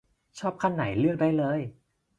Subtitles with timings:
[0.39, 1.59] ชอบขั้นไหนเลือกได้เลย